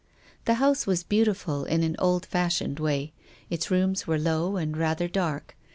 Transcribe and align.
The 0.45 0.55
house 0.55 0.87
was 0.87 1.03
beautiful 1.03 1.63
in 1.63 1.83
an 1.83 1.95
old 1.99 2.25
fashioned 2.25 2.79
way. 2.79 3.13
Its 3.51 3.69
rooms 3.69 4.07
were 4.07 4.17
low 4.17 4.55
and 4.57 4.75
rather 4.75 5.07
dark. 5.07 5.55